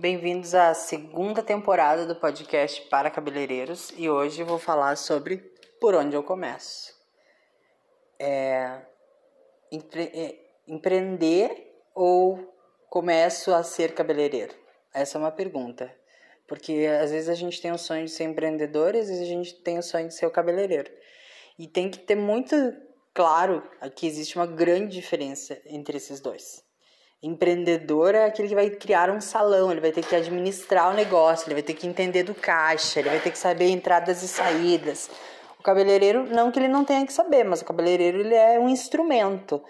Bem-vindos 0.00 0.54
à 0.54 0.74
segunda 0.74 1.42
temporada 1.42 2.06
do 2.06 2.14
podcast 2.14 2.82
para 2.82 3.10
cabeleireiros 3.10 3.92
e 3.96 4.08
hoje 4.08 4.44
vou 4.44 4.56
falar 4.56 4.94
sobre 4.94 5.38
por 5.80 5.92
onde 5.92 6.14
eu 6.14 6.22
começo. 6.22 6.94
É, 8.16 8.80
empre, 9.72 10.02
é, 10.14 10.36
empreender 10.68 11.82
ou 11.96 12.38
começo 12.88 13.52
a 13.52 13.64
ser 13.64 13.92
cabeleireiro? 13.92 14.54
Essa 14.94 15.18
é 15.18 15.20
uma 15.20 15.32
pergunta. 15.32 15.92
Porque 16.46 16.86
às 17.02 17.10
vezes 17.10 17.28
a 17.28 17.34
gente 17.34 17.60
tem 17.60 17.72
o 17.72 17.76
sonho 17.76 18.04
de 18.04 18.12
ser 18.12 18.22
empreendedor 18.22 18.94
e 18.94 19.00
às 19.00 19.08
vezes 19.08 19.24
a 19.24 19.26
gente 19.26 19.52
tem 19.64 19.80
o 19.80 19.82
sonho 19.82 20.06
de 20.06 20.14
ser 20.14 20.26
o 20.26 20.30
cabeleireiro. 20.30 20.92
E 21.58 21.66
tem 21.66 21.90
que 21.90 21.98
ter 21.98 22.14
muito 22.14 22.54
claro 23.12 23.68
que 23.96 24.06
existe 24.06 24.36
uma 24.36 24.46
grande 24.46 24.94
diferença 24.94 25.60
entre 25.66 25.96
esses 25.96 26.20
dois. 26.20 26.67
Empreendedor 27.20 28.14
é 28.14 28.26
aquele 28.26 28.46
que 28.48 28.54
vai 28.54 28.70
criar 28.70 29.10
um 29.10 29.20
salão, 29.20 29.72
ele 29.72 29.80
vai 29.80 29.90
ter 29.90 30.04
que 30.04 30.14
administrar 30.14 30.90
o 30.90 30.94
negócio, 30.94 31.48
ele 31.48 31.54
vai 31.54 31.62
ter 31.62 31.74
que 31.74 31.86
entender 31.86 32.22
do 32.22 32.32
caixa, 32.32 33.00
ele 33.00 33.08
vai 33.08 33.18
ter 33.18 33.32
que 33.32 33.38
saber 33.38 33.70
entradas 33.70 34.22
e 34.22 34.28
saídas. 34.28 35.10
O 35.58 35.62
cabeleireiro, 35.62 36.26
não 36.26 36.52
que 36.52 36.60
ele 36.60 36.68
não 36.68 36.84
tenha 36.84 37.04
que 37.04 37.12
saber, 37.12 37.44
mas 37.44 37.60
o 37.60 37.64
cabeleireiro 37.64 38.20
ele 38.20 38.34
é 38.34 38.60
um 38.60 38.68
instrumento. 38.68 39.60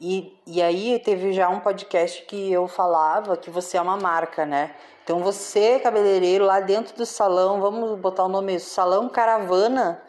E, 0.00 0.32
e 0.46 0.62
aí 0.62 1.00
teve 1.00 1.32
já 1.32 1.48
um 1.48 1.58
podcast 1.58 2.22
que 2.22 2.52
eu 2.52 2.68
falava 2.68 3.36
que 3.36 3.50
você 3.50 3.76
é 3.76 3.80
uma 3.80 3.96
marca, 3.96 4.46
né? 4.46 4.74
Então 5.02 5.18
você, 5.18 5.80
cabeleireiro, 5.80 6.44
lá 6.44 6.60
dentro 6.60 6.96
do 6.96 7.04
salão, 7.04 7.60
vamos 7.60 7.98
botar 7.98 8.24
o 8.24 8.28
nome 8.28 8.60
Salão 8.60 9.08
Caravana, 9.08 10.00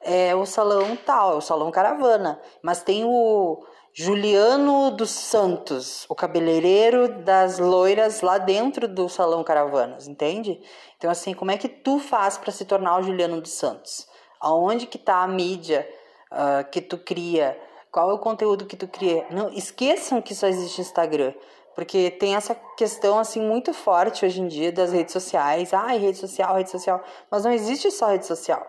é 0.00 0.34
o 0.34 0.44
salão 0.44 0.96
tal, 0.96 1.34
é 1.34 1.36
o 1.36 1.40
salão 1.40 1.70
Caravana. 1.70 2.40
Mas 2.62 2.82
tem 2.82 3.04
o 3.04 3.64
Juliano 3.98 4.90
dos 4.90 5.08
Santos, 5.08 6.04
o 6.06 6.14
cabeleireiro 6.14 7.08
das 7.22 7.58
loiras 7.58 8.20
lá 8.20 8.36
dentro 8.36 8.86
do 8.86 9.08
Salão 9.08 9.42
Caravanas, 9.42 10.06
entende? 10.06 10.60
Então 10.98 11.10
assim, 11.10 11.32
como 11.32 11.50
é 11.50 11.56
que 11.56 11.66
tu 11.66 11.98
faz 11.98 12.36
para 12.36 12.52
se 12.52 12.66
tornar 12.66 12.98
o 12.98 13.02
Juliano 13.02 13.40
dos 13.40 13.52
Santos? 13.52 14.06
Aonde 14.38 14.86
que 14.86 14.98
tá 14.98 15.22
a 15.22 15.26
mídia 15.26 15.88
uh, 16.30 16.70
que 16.70 16.82
tu 16.82 16.98
cria? 16.98 17.58
Qual 17.90 18.10
é 18.10 18.12
o 18.12 18.18
conteúdo 18.18 18.66
que 18.66 18.76
tu 18.76 18.86
cria? 18.86 19.26
Não 19.30 19.48
esqueçam 19.48 20.20
que 20.20 20.34
só 20.34 20.46
existe 20.46 20.82
Instagram, 20.82 21.32
porque 21.74 22.10
tem 22.10 22.36
essa 22.36 22.54
questão 22.76 23.18
assim 23.18 23.40
muito 23.40 23.72
forte 23.72 24.26
hoje 24.26 24.42
em 24.42 24.46
dia 24.46 24.70
das 24.70 24.92
redes 24.92 25.14
sociais. 25.14 25.72
Ah, 25.72 25.86
rede 25.86 26.18
social, 26.18 26.54
rede 26.54 26.68
social, 26.70 27.02
mas 27.30 27.44
não 27.46 27.50
existe 27.50 27.90
só 27.90 28.08
rede 28.08 28.26
social. 28.26 28.62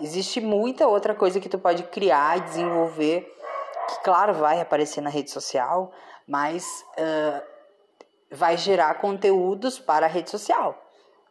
Existe 0.00 0.40
muita 0.40 0.88
outra 0.88 1.14
coisa 1.14 1.38
que 1.38 1.48
tu 1.48 1.60
pode 1.60 1.84
criar 1.84 2.38
e 2.38 2.40
desenvolver 2.40 3.37
que 3.88 4.02
claro 4.02 4.34
vai 4.34 4.60
aparecer 4.60 5.00
na 5.00 5.10
rede 5.10 5.30
social, 5.30 5.92
mas 6.26 6.84
uh, 6.98 7.42
vai 8.30 8.56
gerar 8.56 8.94
conteúdos 9.00 9.78
para 9.78 10.06
a 10.06 10.08
rede 10.08 10.30
social. 10.30 10.76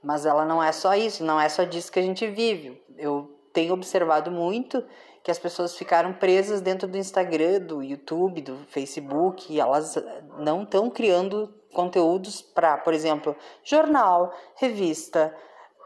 Mas 0.04 0.26
ela 0.26 0.44
não 0.44 0.62
é 0.62 0.72
só 0.72 0.96
isso, 0.96 1.24
não 1.24 1.40
é 1.40 1.48
só 1.48 1.64
disso 1.64 1.92
que 1.92 2.00
a 2.00 2.04
gente 2.04 2.28
vive. 2.28 2.84
Eu 2.98 3.32
tenho 3.54 3.74
observado 3.74 4.32
muito 4.32 4.84
que 5.24 5.32
as 5.32 5.40
pessoas 5.40 5.76
ficaram 5.76 6.14
presas 6.14 6.62
dentro 6.62 6.88
do 6.88 6.98
Instagram, 6.98 7.60
do 7.60 7.84
YouTube, 7.84 8.42
do 8.42 8.58
Facebook, 8.70 9.52
e 9.52 9.60
elas 9.60 9.96
não 10.38 10.64
estão 10.64 10.90
criando 10.90 11.54
conteúdos 11.74 12.42
para, 12.42 12.78
por 12.78 12.94
exemplo, 12.94 13.36
jornal, 13.64 14.34
revista, 14.56 15.36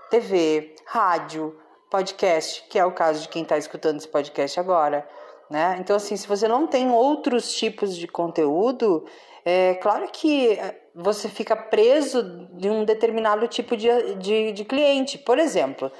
TV, 0.10 0.76
rádio, 0.86 1.60
podcast, 1.90 2.64
que 2.70 2.78
é 2.78 2.86
o 2.86 2.94
caso 2.94 3.24
de 3.24 3.30
quem 3.30 3.44
está 3.44 3.58
escutando 3.58 3.98
esse 3.98 4.08
podcast 4.08 4.60
agora. 4.60 5.08
Né? 5.52 5.76
Então, 5.82 5.98
assim, 5.98 6.16
se 6.16 6.26
você 6.30 6.48
não 6.48 6.66
tem 6.66 6.90
outros 6.92 7.54
tipos 7.54 7.98
de 7.98 8.08
conteúdo, 8.08 9.04
é 9.44 9.74
claro 9.76 10.08
que 10.08 10.52
é, 10.54 10.82
você 10.96 11.28
fica 11.28 11.58
preso 11.58 12.24
de 12.54 12.70
um 12.70 12.86
determinado 12.86 13.46
tipo 13.50 13.76
de, 13.76 14.16
de, 14.16 14.54
de 14.54 14.64
cliente. 14.64 15.18
Por 15.18 15.38
exemplo, 15.38 15.92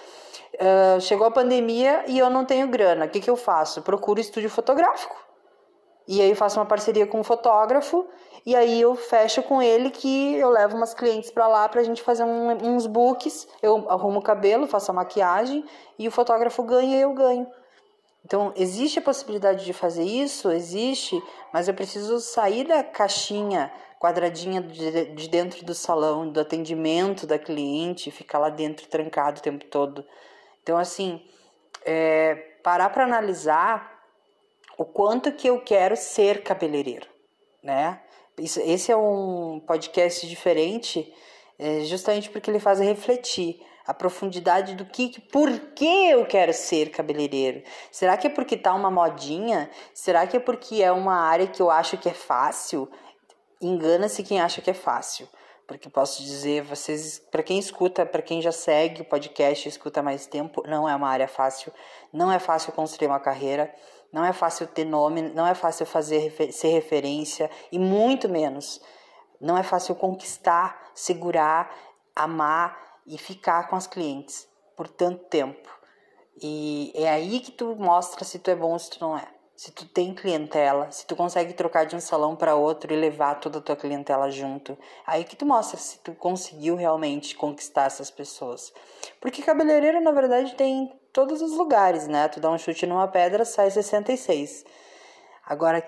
uh, 0.56 1.02
chegou 1.02 1.28
a 1.28 1.32
pandemia 1.32 2.06
e 2.08 2.18
eu 2.18 2.30
não 2.30 2.46
tenho 2.46 2.66
grana. 2.70 3.04
O 3.04 3.10
que, 3.10 3.20
que 3.20 3.30
eu 3.30 3.36
faço? 3.36 3.82
Procuro 3.82 4.22
estúdio 4.22 4.50
fotográfico. 4.50 5.18
E 6.08 6.22
aí 6.22 6.34
faço 6.34 6.58
uma 6.58 6.66
parceria 6.66 7.06
com 7.06 7.20
um 7.20 7.24
fotógrafo 7.24 8.08
e 8.46 8.56
aí 8.56 8.80
eu 8.80 8.96
fecho 8.96 9.44
com 9.44 9.62
ele 9.62 9.90
que 9.90 10.36
eu 10.36 10.50
levo 10.50 10.78
umas 10.78 10.94
clientes 10.94 11.30
para 11.30 11.46
lá 11.46 11.68
para 11.68 11.82
a 11.82 11.84
gente 11.84 12.02
fazer 12.02 12.24
um, 12.24 12.52
uns 12.74 12.88
books. 12.88 13.50
Eu 13.62 13.86
arrumo 13.90 14.20
o 14.20 14.24
cabelo, 14.24 14.66
faço 14.66 14.92
a 14.92 14.94
maquiagem 14.94 15.66
e 16.00 16.08
o 16.08 16.12
fotógrafo 16.12 16.64
ganha 16.64 16.98
e 16.98 17.02
eu 17.02 17.14
ganho. 17.14 17.46
Então, 18.24 18.54
existe 18.56 19.00
a 19.00 19.02
possibilidade 19.02 19.66
de 19.66 19.74
fazer 19.74 20.04
isso? 20.04 20.52
Existe, 20.52 21.22
mas 21.52 21.68
eu 21.68 21.74
preciso 21.74 22.20
sair 22.20 22.66
da 22.66 22.84
caixinha 22.84 23.72
quadradinha 24.02 24.64
de 24.64 25.30
dentro 25.30 25.64
do 25.64 25.76
salão, 25.76 26.28
do 26.28 26.40
atendimento 26.40 27.28
da 27.28 27.38
cliente, 27.38 28.10
ficar 28.10 28.40
lá 28.40 28.50
dentro 28.50 28.88
trancado 28.88 29.40
o 29.40 29.44
tempo 29.44 29.64
todo. 29.66 30.04
Então, 30.64 30.76
assim, 30.76 31.24
é, 31.86 32.34
parar 32.64 32.90
para 32.90 33.04
analisar 33.04 34.04
o 34.76 34.84
quanto 34.84 35.32
que 35.32 35.48
eu 35.48 35.62
quero 35.62 35.96
ser 35.96 36.42
cabeleireiro, 36.42 37.08
né? 37.62 38.02
Esse 38.40 38.92
é 38.92 38.98
um 38.98 39.62
podcast 39.68 40.28
diferente, 40.28 41.14
é, 41.60 41.82
justamente 41.82 42.28
porque 42.32 42.50
ele 42.50 42.60
faz 42.60 42.80
refletir 42.80 43.64
a 43.86 43.94
profundidade 43.94 44.76
do 44.76 44.86
que, 44.86 45.20
por 45.20 45.50
que 45.76 46.10
eu 46.10 46.26
quero 46.26 46.54
ser 46.54 46.90
cabeleireiro. 46.92 47.64
Será 47.92 48.18
que 48.18 48.28
é 48.28 48.30
porque 48.30 48.58
tá 48.58 48.74
uma 48.74 48.92
modinha? 48.92 49.70
Será 49.94 50.26
que 50.28 50.38
é 50.38 50.40
porque 50.40 50.82
é 50.82 50.92
uma 50.92 51.16
área 51.16 51.48
que 51.48 51.62
eu 51.62 51.70
acho 51.70 51.98
que 51.98 52.10
é 52.10 52.14
fácil? 52.14 52.90
Engana-se 53.62 54.24
quem 54.24 54.40
acha 54.40 54.62
que 54.62 54.70
é 54.70 54.74
fácil. 54.74 55.28
Porque 55.68 55.90
posso 55.90 56.22
dizer, 56.22 56.64
vocês, 56.64 57.20
para 57.32 57.44
quem 57.44 57.58
escuta, 57.58 58.06
para 58.06 58.22
quem 58.22 58.42
já 58.42 58.52
segue 58.52 59.02
o 59.02 59.06
podcast, 59.06 59.70
escuta 59.70 60.02
mais 60.02 60.26
tempo, 60.26 60.64
não 60.68 60.88
é 60.88 60.96
uma 60.96 61.08
área 61.08 61.28
fácil, 61.28 61.72
não 62.12 62.32
é 62.32 62.40
fácil 62.40 62.74
construir 62.74 63.08
uma 63.08 63.20
carreira, 63.20 63.74
não 64.12 64.26
é 64.26 64.34
fácil 64.34 64.68
ter 64.68 64.84
nome, 64.84 65.22
não 65.22 65.48
é 65.48 65.54
fácil 65.54 65.86
fazer 65.86 66.52
ser 66.52 66.70
referência 66.70 67.50
e 67.72 67.80
muito 67.80 68.28
menos 68.28 68.82
não 69.42 69.58
é 69.58 69.64
fácil 69.64 69.96
conquistar, 69.96 70.92
segurar, 70.94 71.74
amar 72.16 72.91
e 73.06 73.18
ficar 73.18 73.68
com 73.70 73.76
as 73.76 73.88
clientes 73.88 74.48
por 74.76 74.88
tanto 74.88 75.26
tempo. 75.26 75.70
E 76.42 76.92
é 76.96 77.10
aí 77.10 77.40
que 77.40 77.52
tu 77.52 77.76
mostra 77.76 78.24
se 78.24 78.40
tu 78.40 78.50
é 78.50 78.56
bom 78.56 78.72
ou 78.72 78.80
se 78.80 78.90
tu 78.90 79.02
não 79.02 79.18
é. 79.18 79.28
Se 79.56 79.72
tu 79.72 79.86
tem 79.88 80.12
clientela, 80.16 80.90
se 80.90 81.06
tu 81.06 81.16
consegue 81.16 81.54
trocar 81.54 81.86
de 81.86 81.96
um 81.96 82.00
salão 82.00 82.36
para 82.36 82.56
outro 82.56 82.92
e 82.92 82.96
levar 82.96 83.36
toda 83.40 83.60
a 83.60 83.62
tua 83.62 83.76
clientela 83.76 84.32
junto, 84.32 84.76
aí 85.06 85.24
que 85.24 85.36
tu 85.36 85.46
mostra 85.46 85.78
se 85.78 86.00
tu 86.00 86.14
conseguiu 86.14 86.76
realmente 86.76 87.36
conquistar 87.36 87.86
essas 87.86 88.10
pessoas. 88.10 88.74
Porque 89.20 89.44
cabeleireiro, 89.44 90.02
na 90.02 90.12
verdade, 90.12 90.56
tem 90.56 90.86
em 90.86 91.00
todos 91.14 91.44
os 91.44 91.52
lugares, 91.52 92.08
né? 92.08 92.28
Tu 92.28 92.40
dá 92.40 92.50
um 92.50 92.58
chute 92.58 92.88
numa 92.88 93.08
pedra, 93.08 93.46
sai 93.46 93.70
66. 93.70 94.66
Agora, 95.46 95.88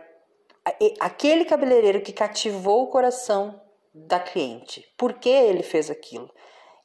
aquele 1.00 1.46
cabeleireiro 1.46 2.02
que 2.02 2.14
cativou 2.14 2.84
o 2.84 2.88
coração 2.88 3.60
da 3.94 4.20
cliente, 4.20 4.86
por 4.98 5.14
que 5.14 5.30
ele 5.30 5.64
fez 5.64 5.90
aquilo? 5.90 6.30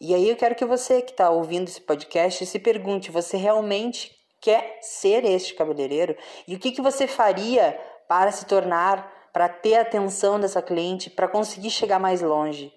E 0.00 0.14
aí 0.14 0.28
eu 0.28 0.36
quero 0.36 0.54
que 0.54 0.64
você 0.64 1.02
que 1.02 1.10
está 1.10 1.28
ouvindo 1.28 1.68
esse 1.68 1.80
podcast 1.80 2.46
se 2.46 2.58
pergunte: 2.58 3.10
você 3.10 3.36
realmente 3.36 4.16
quer 4.40 4.78
ser 4.80 5.24
este 5.24 5.54
cabeleireiro? 5.54 6.16
E 6.46 6.54
o 6.54 6.58
que, 6.58 6.70
que 6.70 6.80
você 6.80 7.06
faria 7.08 7.78
para 8.06 8.30
se 8.30 8.46
tornar, 8.46 9.30
para 9.32 9.48
ter 9.48 9.74
a 9.74 9.82
atenção 9.82 10.38
dessa 10.38 10.62
cliente, 10.62 11.10
para 11.10 11.26
conseguir 11.26 11.70
chegar 11.70 11.98
mais 11.98 12.22
longe? 12.22 12.72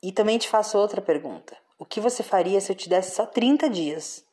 E 0.00 0.12
também 0.12 0.38
te 0.38 0.48
faço 0.48 0.78
outra 0.78 1.02
pergunta: 1.02 1.56
o 1.78 1.84
que 1.84 2.00
você 2.00 2.22
faria 2.22 2.60
se 2.60 2.70
eu 2.70 2.76
te 2.76 2.88
desse 2.88 3.16
só 3.16 3.26
30 3.26 3.68
dias 3.68 4.24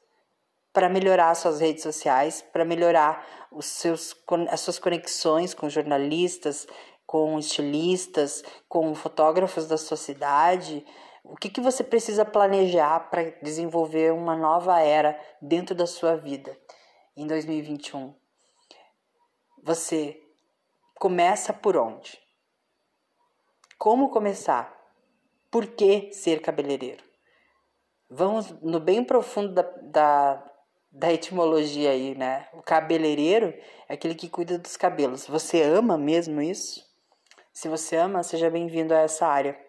para 0.71 0.87
melhorar 0.87 1.33
suas 1.33 1.61
redes 1.61 1.81
sociais, 1.81 2.43
para 2.53 2.65
melhorar 2.65 3.25
os 3.51 3.65
seus, 3.65 4.15
as 4.49 4.59
suas 4.59 4.77
conexões 4.77 5.53
com 5.53 5.67
jornalistas, 5.67 6.67
com 7.07 7.39
estilistas, 7.39 8.43
com 8.67 8.93
fotógrafos 8.93 9.67
da 9.67 9.77
sua 9.77 9.97
cidade? 9.97 10.85
O 11.27 11.35
que, 11.35 11.49
que 11.49 11.59
você 11.59 11.83
precisa 11.83 12.23
planejar 12.23 13.09
para 13.09 13.31
desenvolver 13.41 14.13
uma 14.13 14.35
nova 14.35 14.79
era 14.79 15.19
dentro 15.41 15.73
da 15.73 15.87
sua 15.87 16.15
vida 16.15 16.55
em 17.17 17.25
2021? 17.25 18.13
Você 19.63 20.21
começa 20.93 21.51
por 21.51 21.75
onde? 21.75 22.19
Como 23.77 24.09
começar? 24.09 24.71
Por 25.49 25.65
que 25.67 26.11
ser 26.13 26.41
cabeleireiro? 26.41 27.03
Vamos 28.07 28.51
no 28.61 28.79
bem 28.79 29.03
profundo 29.03 29.51
da, 29.51 29.63
da, 29.81 30.51
da 30.91 31.11
etimologia 31.11 31.89
aí, 31.89 32.13
né? 32.13 32.47
O 32.53 32.61
cabeleireiro 32.61 33.47
é 33.89 33.95
aquele 33.95 34.13
que 34.13 34.29
cuida 34.29 34.59
dos 34.59 34.77
cabelos. 34.77 35.25
Você 35.25 35.63
ama 35.63 35.97
mesmo 35.97 36.39
isso? 36.39 36.85
Se 37.51 37.67
você 37.67 37.95
ama, 37.95 38.21
seja 38.21 38.49
bem-vindo 38.49 38.93
a 38.93 38.99
essa 38.99 39.25
área. 39.25 39.64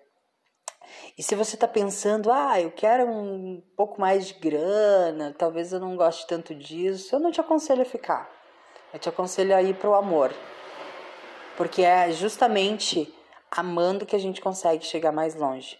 E 1.16 1.22
se 1.22 1.34
você 1.34 1.56
está 1.56 1.66
pensando, 1.66 2.30
ah, 2.30 2.60
eu 2.60 2.70
quero 2.70 3.06
um 3.08 3.62
pouco 3.76 4.00
mais 4.00 4.28
de 4.28 4.34
grana, 4.34 5.34
talvez 5.36 5.72
eu 5.72 5.80
não 5.80 5.96
goste 5.96 6.26
tanto 6.26 6.54
disso, 6.54 7.14
eu 7.14 7.20
não 7.20 7.30
te 7.30 7.40
aconselho 7.40 7.82
a 7.82 7.86
ficar. 7.86 8.30
Eu 8.92 8.98
te 8.98 9.08
aconselho 9.08 9.54
a 9.54 9.62
ir 9.62 9.74
para 9.74 9.90
o 9.90 9.94
amor. 9.94 10.32
Porque 11.56 11.82
é 11.82 12.10
justamente 12.12 13.12
amando 13.50 14.06
que 14.06 14.16
a 14.16 14.18
gente 14.18 14.40
consegue 14.40 14.84
chegar 14.84 15.12
mais 15.12 15.34
longe. 15.34 15.78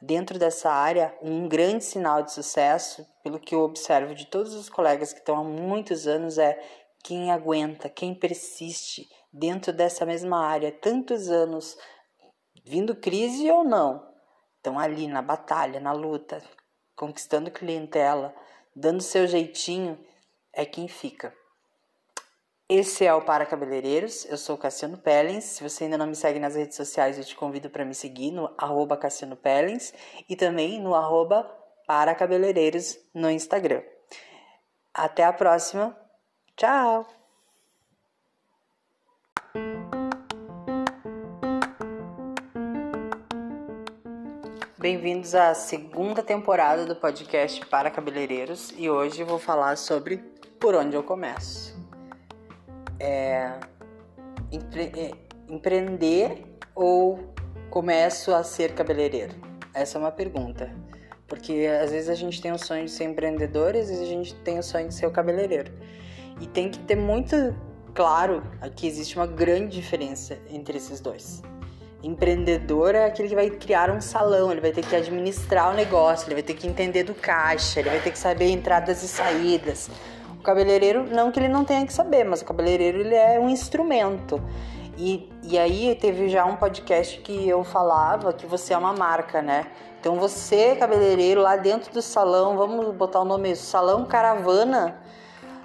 Dentro 0.00 0.38
dessa 0.38 0.70
área, 0.70 1.16
um 1.22 1.48
grande 1.48 1.84
sinal 1.84 2.22
de 2.22 2.32
sucesso, 2.32 3.06
pelo 3.22 3.40
que 3.40 3.54
eu 3.54 3.60
observo 3.60 4.14
de 4.14 4.26
todos 4.26 4.54
os 4.54 4.68
colegas 4.68 5.12
que 5.12 5.18
estão 5.18 5.36
há 5.36 5.44
muitos 5.44 6.06
anos, 6.06 6.38
é 6.38 6.60
quem 7.02 7.30
aguenta, 7.30 7.88
quem 7.88 8.14
persiste 8.14 9.08
dentro 9.32 9.72
dessa 9.72 10.06
mesma 10.06 10.46
área, 10.46 10.70
tantos 10.70 11.28
anos, 11.28 11.76
vindo 12.64 12.94
crise 12.94 13.50
ou 13.50 13.64
não, 13.64 14.13
estão 14.64 14.78
ali 14.78 15.06
na 15.06 15.20
batalha, 15.20 15.78
na 15.78 15.92
luta, 15.92 16.42
conquistando 16.96 17.50
clientela, 17.50 18.34
dando 18.74 19.02
seu 19.02 19.26
jeitinho, 19.26 19.98
é 20.54 20.64
quem 20.64 20.88
fica. 20.88 21.34
Esse 22.66 23.04
é 23.04 23.12
o 23.12 23.20
Para 23.20 23.44
Cabeleireiros, 23.44 24.24
eu 24.24 24.38
sou 24.38 24.56
Cassiano 24.56 24.96
Pellens. 24.96 25.44
Se 25.44 25.62
você 25.62 25.84
ainda 25.84 25.98
não 25.98 26.06
me 26.06 26.16
segue 26.16 26.38
nas 26.38 26.54
redes 26.54 26.76
sociais, 26.76 27.18
eu 27.18 27.24
te 27.24 27.36
convido 27.36 27.68
para 27.68 27.84
me 27.84 27.94
seguir 27.94 28.30
no 28.30 28.54
arroba 28.56 28.96
Cassiano 28.96 29.36
Pellens 29.36 29.92
e 30.26 30.34
também 30.34 30.80
no 30.80 30.94
arroba 30.94 31.44
Para 31.86 32.14
Cabeleireiros 32.14 32.96
no 33.12 33.30
Instagram. 33.30 33.82
Até 34.94 35.24
a 35.24 35.32
próxima, 35.32 35.94
tchau! 36.56 37.23
Bem-vindos 44.84 45.34
à 45.34 45.54
segunda 45.54 46.22
temporada 46.22 46.84
do 46.84 46.94
podcast 46.94 47.64
Para 47.64 47.90
Cabeleireiros 47.90 48.70
e 48.76 48.90
hoje 48.90 49.24
vou 49.24 49.38
falar 49.38 49.78
sobre 49.78 50.18
por 50.60 50.74
onde 50.74 50.94
eu 50.94 51.02
começo. 51.02 51.74
É, 53.00 53.50
empre, 54.52 54.92
é, 54.94 55.12
empreender 55.48 56.44
ou 56.74 57.32
começo 57.70 58.34
a 58.34 58.44
ser 58.44 58.74
cabeleireiro? 58.74 59.34
Essa 59.72 59.96
é 59.96 60.00
uma 60.02 60.12
pergunta. 60.12 60.70
Porque 61.26 61.66
às 61.82 61.90
vezes 61.90 62.10
a 62.10 62.14
gente 62.14 62.42
tem 62.42 62.52
o 62.52 62.58
sonho 62.58 62.84
de 62.84 62.90
ser 62.90 63.04
empreendedor 63.04 63.74
e 63.74 63.78
às 63.78 63.88
vezes 63.88 64.02
a 64.02 64.10
gente 64.10 64.34
tem 64.34 64.58
o 64.58 64.62
sonho 64.62 64.88
de 64.88 64.94
ser 64.94 65.06
o 65.06 65.10
cabeleireiro. 65.10 65.72
E 66.42 66.46
tem 66.46 66.70
que 66.70 66.78
ter 66.80 66.96
muito 66.96 67.34
claro 67.94 68.42
que 68.76 68.86
existe 68.86 69.16
uma 69.16 69.26
grande 69.26 69.80
diferença 69.80 70.36
entre 70.50 70.76
esses 70.76 71.00
dois. 71.00 71.42
Empreendedor 72.04 72.94
é 72.94 73.06
aquele 73.06 73.28
que 73.30 73.34
vai 73.34 73.48
criar 73.48 73.90
um 73.90 74.00
salão, 74.00 74.52
ele 74.52 74.60
vai 74.60 74.72
ter 74.72 74.84
que 74.84 74.94
administrar 74.94 75.70
o 75.70 75.74
negócio, 75.74 76.26
ele 76.26 76.34
vai 76.34 76.42
ter 76.42 76.52
que 76.52 76.66
entender 76.66 77.02
do 77.02 77.14
caixa, 77.14 77.80
ele 77.80 77.88
vai 77.88 77.98
ter 77.98 78.10
que 78.10 78.18
saber 78.18 78.50
entradas 78.50 79.02
e 79.02 79.08
saídas. 79.08 79.88
O 80.38 80.42
cabeleireiro, 80.42 81.04
não 81.04 81.32
que 81.32 81.40
ele 81.40 81.48
não 81.48 81.64
tenha 81.64 81.86
que 81.86 81.92
saber, 81.92 82.24
mas 82.24 82.42
o 82.42 82.44
cabeleireiro 82.44 82.98
ele 82.98 83.14
é 83.14 83.40
um 83.40 83.48
instrumento. 83.48 84.38
E, 84.98 85.32
e 85.42 85.58
aí 85.58 85.94
teve 85.94 86.28
já 86.28 86.44
um 86.44 86.56
podcast 86.56 87.20
que 87.22 87.48
eu 87.48 87.64
falava 87.64 88.34
que 88.34 88.46
você 88.46 88.74
é 88.74 88.78
uma 88.78 88.92
marca, 88.92 89.40
né? 89.40 89.66
Então 89.98 90.16
você, 90.16 90.76
cabeleireiro, 90.76 91.40
lá 91.40 91.56
dentro 91.56 91.90
do 91.90 92.02
salão, 92.02 92.56
vamos 92.56 92.94
botar 92.94 93.20
o 93.20 93.24
nome 93.24 93.56
Salão 93.56 94.04
Caravana, 94.04 95.00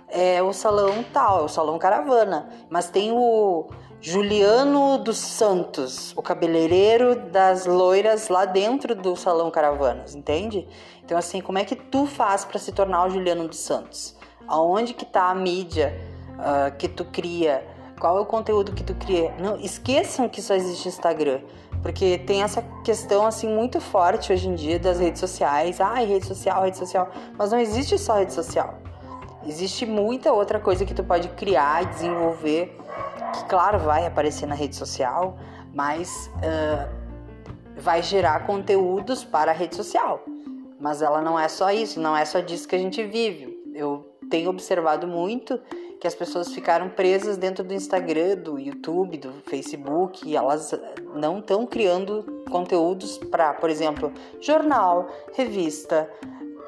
é 0.08 0.42
o 0.42 0.54
salão 0.54 1.04
tal, 1.12 1.42
é 1.42 1.44
o 1.44 1.48
salão 1.50 1.78
Caravana. 1.78 2.50
Mas 2.70 2.90
tem 2.90 3.12
o 3.12 3.68
Juliano 4.02 4.98
dos 4.98 5.18
Santos, 5.18 6.14
o 6.16 6.22
cabeleireiro 6.22 7.16
das 7.16 7.66
loiras 7.66 8.30
lá 8.30 8.46
dentro 8.46 8.96
do 8.96 9.14
Salão 9.18 9.52
Caravanas, 9.52 10.16
entende? 10.16 10.66
Então 11.04 11.18
assim, 11.18 11.42
como 11.42 11.58
é 11.58 11.66
que 11.66 11.76
tu 11.76 12.06
faz 12.06 12.46
para 12.46 12.58
se 12.60 12.72
tornar 12.72 13.06
o 13.06 13.10
Juliano 13.10 13.46
dos 13.46 13.60
Santos? 13.60 14.16
Aonde 14.48 14.94
que 14.94 15.04
tá 15.04 15.30
a 15.30 15.36
mídia 15.36 15.94
uh, 16.36 16.76
que 16.78 16.88
tu 16.88 17.04
cria? 17.04 17.62
Qual 18.00 18.18
é 18.18 18.22
o 18.22 18.26
conteúdo 18.26 18.72
que 18.72 18.86
tu 18.86 18.96
cria? 18.96 19.34
Não 19.38 19.58
esqueçam 19.58 20.30
que 20.30 20.42
só 20.42 20.56
existe 20.56 20.88
Instagram, 20.88 21.42
porque 21.82 22.20
tem 22.20 22.42
essa 22.42 22.62
questão 22.86 23.26
assim 23.26 23.54
muito 23.54 23.82
forte 23.82 24.32
hoje 24.32 24.48
em 24.48 24.56
dia 24.56 24.80
das 24.80 25.02
redes 25.02 25.20
sociais. 25.20 25.82
Ah, 25.82 25.96
rede 25.96 26.26
social, 26.26 26.64
rede 26.64 26.78
social, 26.78 27.10
mas 27.38 27.52
não 27.52 27.60
existe 27.60 27.98
só 27.98 28.18
rede 28.18 28.32
social. 28.32 28.76
Existe 29.46 29.86
muita 29.86 30.32
outra 30.32 30.58
coisa 30.58 30.86
que 30.86 30.94
tu 30.94 31.04
pode 31.04 31.28
criar 31.30 31.84
e 31.84 31.86
desenvolver 31.88 32.78
que 33.30 33.46
claro 33.46 33.80
vai 33.80 34.06
aparecer 34.06 34.46
na 34.46 34.56
rede 34.56 34.76
social, 34.76 35.38
mas 35.74 36.30
uh, 36.38 36.90
vai 37.78 38.02
gerar 38.04 38.46
conteúdos 38.46 39.24
para 39.24 39.52
a 39.52 39.54
rede 39.54 39.76
social. 39.76 40.24
Mas 40.80 41.02
ela 41.02 41.22
não 41.22 41.40
é 41.40 41.48
só 41.48 41.72
isso, 41.72 42.00
não 42.00 42.16
é 42.16 42.26
só 42.26 42.40
disso 42.40 42.68
que 42.68 42.76
a 42.76 42.80
gente 42.80 43.04
vive. 43.04 43.58
Eu 43.74 44.10
tenho 44.30 44.50
observado 44.50 45.08
muito 45.08 45.60
que 46.00 46.08
as 46.08 46.16
pessoas 46.16 46.54
ficaram 46.54 46.90
presas 46.90 47.36
dentro 47.36 47.64
do 47.64 47.74
Instagram, 47.74 48.38
do 48.38 48.58
YouTube, 48.58 49.18
do 49.18 49.34
Facebook, 49.46 50.28
e 50.28 50.36
elas 50.36 50.74
não 51.14 51.40
estão 51.40 51.66
criando 51.66 52.44
conteúdos 52.50 53.18
para, 53.18 53.54
por 53.54 53.70
exemplo, 53.70 54.12
jornal, 54.40 55.08
revista, 55.34 56.10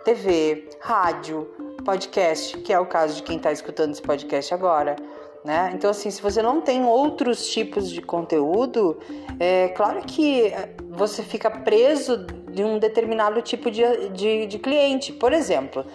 TV, 0.04 0.68
rádio, 0.82 1.48
podcast, 1.86 2.58
que 2.58 2.74
é 2.74 2.80
o 2.80 2.86
caso 2.86 3.16
de 3.16 3.24
quem 3.24 3.38
está 3.38 3.52
escutando 3.52 3.92
esse 3.94 4.02
podcast 4.02 4.54
agora 4.54 4.98
né? 5.44 5.72
Então, 5.74 5.90
assim, 5.90 6.12
se 6.12 6.22
você 6.22 6.42
não 6.42 6.62
tem 6.62 6.86
outros 6.86 7.48
tipos 7.48 7.90
de 7.90 8.02
conteúdo, 8.02 9.00
é 9.40 9.70
claro 9.70 10.02
que 10.02 10.48
é, 10.48 10.76
você 10.90 11.24
fica 11.24 11.50
preso 11.50 12.18
de 12.52 12.64
um 12.64 12.78
determinado 12.78 13.42
tipo 13.42 13.72
de, 13.72 14.10
de, 14.10 14.46
de 14.46 14.60
cliente. 14.60 15.12
Por 15.12 15.34
exemplo, 15.34 15.86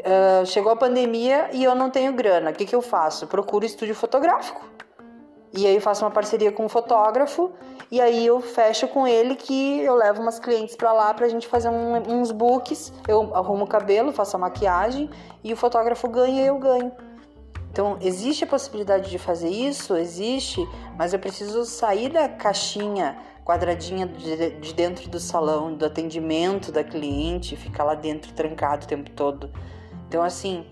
uh, 0.00 0.44
chegou 0.44 0.72
a 0.72 0.76
pandemia 0.76 1.48
e 1.52 1.64
eu 1.64 1.74
não 1.74 1.90
tenho 1.90 2.12
grana. 2.12 2.50
O 2.50 2.52
que, 2.52 2.66
que 2.66 2.74
eu 2.74 2.82
faço? 2.82 3.26
Procuro 3.26 3.64
estúdio 3.64 3.94
fotográfico. 3.94 4.62
E 5.54 5.66
aí 5.66 5.78
faço 5.80 6.04
uma 6.04 6.10
parceria 6.10 6.50
com 6.50 6.64
um 6.64 6.68
fotógrafo 6.68 7.52
e 7.90 8.00
aí 8.00 8.26
eu 8.26 8.40
fecho 8.40 8.88
com 8.88 9.06
ele 9.06 9.36
que 9.36 9.80
eu 9.80 9.94
levo 9.94 10.22
umas 10.22 10.38
clientes 10.38 10.74
para 10.74 10.94
lá 10.94 11.12
pra 11.12 11.28
gente 11.28 11.46
fazer 11.46 11.68
um, 11.68 12.20
uns 12.20 12.32
books, 12.32 12.90
eu 13.06 13.34
arrumo 13.34 13.64
o 13.64 13.66
cabelo, 13.66 14.12
faço 14.12 14.34
a 14.34 14.38
maquiagem 14.38 15.10
e 15.44 15.52
o 15.52 15.56
fotógrafo 15.56 16.08
ganha 16.08 16.42
e 16.42 16.46
eu 16.46 16.58
ganho. 16.58 16.90
Então, 17.72 17.96
existe 18.02 18.44
a 18.44 18.46
possibilidade 18.46 19.10
de 19.10 19.18
fazer 19.18 19.48
isso? 19.48 19.96
Existe, 19.96 20.60
mas 20.98 21.14
eu 21.14 21.18
preciso 21.18 21.64
sair 21.64 22.10
da 22.10 22.28
caixinha 22.28 23.16
quadradinha 23.42 24.06
de 24.06 24.74
dentro 24.74 25.08
do 25.08 25.18
salão, 25.18 25.74
do 25.74 25.86
atendimento 25.86 26.70
da 26.70 26.84
cliente, 26.84 27.56
ficar 27.56 27.84
lá 27.84 27.94
dentro 27.94 28.30
trancado 28.34 28.84
o 28.84 28.88
tempo 28.88 29.10
todo. 29.10 29.50
Então, 30.06 30.22
assim, 30.22 30.66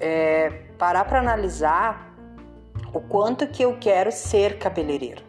é, 0.00 0.50
parar 0.76 1.04
para 1.04 1.20
analisar 1.20 2.12
o 2.92 3.00
quanto 3.00 3.46
que 3.46 3.62
eu 3.62 3.78
quero 3.78 4.10
ser 4.10 4.58
cabeleireiro, 4.58 5.22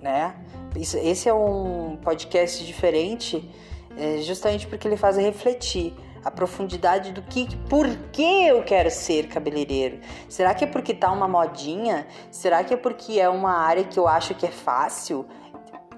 né? 0.00 0.34
Esse 0.74 1.28
é 1.28 1.34
um 1.34 1.98
podcast 2.02 2.64
diferente, 2.64 3.48
é, 3.96 4.22
justamente 4.22 4.66
porque 4.66 4.88
ele 4.88 4.96
faz 4.96 5.18
refletir 5.18 5.94
a 6.24 6.30
profundidade 6.30 7.12
do 7.12 7.22
que, 7.22 7.54
por 7.68 7.86
que 8.10 8.46
eu 8.46 8.62
quero 8.62 8.90
ser 8.90 9.28
cabeleireiro. 9.28 10.00
Será 10.28 10.54
que 10.54 10.64
é 10.64 10.66
porque 10.66 10.94
tá 10.94 11.12
uma 11.12 11.28
modinha? 11.28 12.06
Será 12.30 12.64
que 12.64 12.72
é 12.72 12.76
porque 12.76 13.20
é 13.20 13.28
uma 13.28 13.52
área 13.52 13.84
que 13.84 13.98
eu 13.98 14.08
acho 14.08 14.34
que 14.34 14.46
é 14.46 14.50
fácil? 14.50 15.26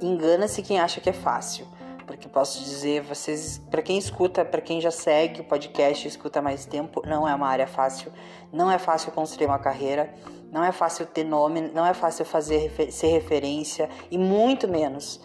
Engana-se 0.01 0.63
quem 0.63 0.81
acha 0.81 1.01
que 1.01 1.09
é 1.09 1.13
fácil. 1.13 1.67
Porque 2.07 2.29
posso 2.29 2.63
dizer, 2.63 3.03
vocês, 3.03 3.59
para 3.71 3.83
quem 3.83 3.99
escuta, 3.99 4.45
para 4.45 4.61
quem 4.61 4.81
já 4.81 4.91
segue 4.91 5.41
o 5.41 5.45
podcast, 5.45 6.07
escuta 6.07 6.41
mais 6.41 6.65
tempo, 6.65 7.03
não 7.07 7.27
é 7.27 7.35
uma 7.35 7.49
área 7.49 7.67
fácil. 7.67 8.13
Não 8.53 8.71
é 8.71 8.79
fácil 8.79 9.11
construir 9.13 9.47
uma 9.47 9.59
carreira, 9.59 10.15
não 10.53 10.63
é 10.63 10.71
fácil 10.71 11.05
ter 11.07 11.25
nome, 11.25 11.63
não 11.75 11.85
é 11.85 11.95
fácil 11.95 12.25
fazer 12.25 12.71
ser 12.91 13.09
referência 13.09 13.89
e 14.11 14.17
muito 14.17 14.69
menos 14.69 15.21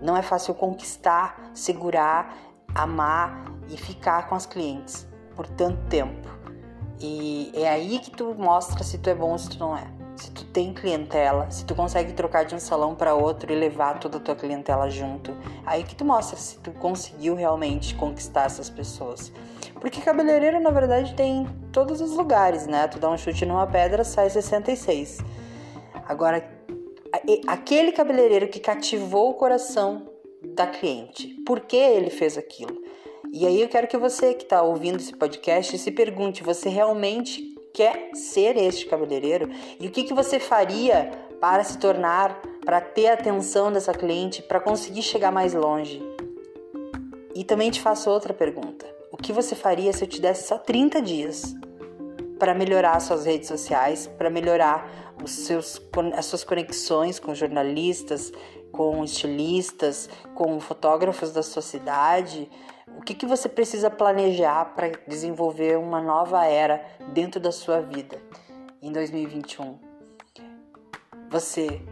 não 0.00 0.16
é 0.16 0.22
fácil 0.22 0.54
conquistar, 0.54 1.50
segurar 1.54 2.36
amar 2.76 3.44
e 3.68 3.76
ficar 3.76 4.28
com 4.28 4.34
as 4.34 4.46
clientes 4.46 5.06
por 5.34 5.46
tanto 5.46 5.82
tempo. 5.88 6.28
E 7.00 7.50
é 7.54 7.68
aí 7.68 7.98
que 7.98 8.10
tu 8.10 8.34
mostra 8.34 8.82
se 8.82 8.98
tu 8.98 9.10
é 9.10 9.14
bom 9.14 9.32
ou 9.32 9.38
se 9.38 9.50
tu 9.50 9.58
não 9.58 9.76
é. 9.76 9.86
Se 10.16 10.30
tu 10.30 10.44
tem 10.46 10.72
clientela, 10.72 11.50
se 11.50 11.66
tu 11.66 11.74
consegue 11.74 12.14
trocar 12.14 12.46
de 12.46 12.54
um 12.54 12.58
salão 12.58 12.94
para 12.94 13.14
outro 13.14 13.52
e 13.52 13.54
levar 13.54 13.98
toda 13.98 14.16
a 14.16 14.20
tua 14.20 14.34
clientela 14.34 14.88
junto, 14.88 15.36
aí 15.66 15.84
que 15.84 15.94
tu 15.94 16.06
mostra 16.06 16.38
se 16.38 16.58
tu 16.58 16.70
conseguiu 16.70 17.34
realmente 17.34 17.94
conquistar 17.94 18.46
essas 18.46 18.70
pessoas. 18.70 19.30
Porque 19.78 20.00
cabeleireiro, 20.00 20.58
na 20.58 20.70
verdade, 20.70 21.14
tem 21.14 21.42
em 21.42 21.46
todos 21.70 22.00
os 22.00 22.12
lugares, 22.12 22.66
né? 22.66 22.88
Tu 22.88 22.98
dá 22.98 23.10
um 23.10 23.18
chute 23.18 23.44
numa 23.44 23.66
pedra, 23.66 24.04
sai 24.04 24.30
66. 24.30 25.18
Agora, 26.08 26.42
aquele 27.46 27.92
cabeleireiro 27.92 28.48
que 28.48 28.58
cativou 28.58 29.30
o 29.30 29.34
coração 29.34 30.15
da 30.54 30.66
cliente. 30.66 31.28
Por 31.46 31.60
que 31.60 31.76
ele 31.76 32.10
fez 32.10 32.38
aquilo? 32.38 32.82
E 33.32 33.46
aí 33.46 33.60
eu 33.60 33.68
quero 33.68 33.86
que 33.86 33.96
você 33.96 34.34
que 34.34 34.44
está 34.44 34.62
ouvindo 34.62 34.96
esse 34.96 35.14
podcast 35.14 35.76
se 35.78 35.90
pergunte: 35.90 36.42
você 36.42 36.68
realmente 36.68 37.54
quer 37.74 38.10
ser 38.14 38.56
este 38.56 38.86
cabeleireiro? 38.86 39.50
E 39.78 39.86
o 39.86 39.90
que, 39.90 40.04
que 40.04 40.14
você 40.14 40.38
faria 40.38 41.10
para 41.40 41.62
se 41.64 41.78
tornar, 41.78 42.40
para 42.64 42.80
ter 42.80 43.08
a 43.08 43.14
atenção 43.14 43.72
dessa 43.72 43.92
cliente, 43.92 44.42
para 44.42 44.60
conseguir 44.60 45.02
chegar 45.02 45.30
mais 45.30 45.52
longe? 45.52 46.02
E 47.34 47.44
também 47.44 47.70
te 47.70 47.80
faço 47.80 48.08
outra 48.08 48.32
pergunta: 48.32 48.86
o 49.10 49.16
que 49.16 49.32
você 49.32 49.54
faria 49.54 49.92
se 49.92 50.04
eu 50.04 50.08
te 50.08 50.20
desse 50.20 50.48
só 50.48 50.56
30 50.56 51.02
dias 51.02 51.54
para 52.38 52.54
melhorar 52.54 53.00
suas 53.00 53.24
redes 53.24 53.48
sociais, 53.48 54.06
para 54.06 54.30
melhorar 54.30 55.14
os 55.22 55.30
seus, 55.32 55.80
as 56.14 56.26
suas 56.26 56.44
conexões 56.44 57.18
com 57.18 57.34
jornalistas, 57.34 58.32
com 58.76 59.02
estilistas, 59.02 60.08
com 60.34 60.60
fotógrafos 60.60 61.32
da 61.32 61.42
sua 61.42 61.62
cidade, 61.62 62.48
o 62.98 63.02
que, 63.02 63.14
que 63.14 63.26
você 63.26 63.48
precisa 63.48 63.90
planejar 63.90 64.74
para 64.74 64.92
desenvolver 65.08 65.78
uma 65.78 66.00
nova 66.00 66.44
era 66.44 66.84
dentro 67.12 67.40
da 67.40 67.50
sua 67.50 67.80
vida 67.80 68.18
em 68.82 68.92
2021? 68.92 69.78
Você 71.30 71.82